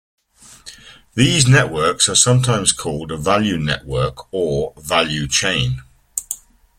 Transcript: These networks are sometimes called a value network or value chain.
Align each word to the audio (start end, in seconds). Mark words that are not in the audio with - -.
These 1.13 1.45
networks 1.47 2.09
are 2.09 2.15
sometimes 2.15 2.71
called 2.71 3.11
a 3.11 3.17
value 3.17 3.59
network 3.59 4.33
or 4.33 4.73
value 4.75 5.27
chain. 5.27 5.83